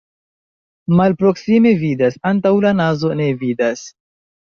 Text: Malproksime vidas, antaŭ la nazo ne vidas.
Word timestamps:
Malproksime 1.01 1.75
vidas, 1.83 2.19
antaŭ 2.33 2.57
la 2.67 2.75
nazo 2.83 3.15
ne 3.25 3.33
vidas. 3.47 3.89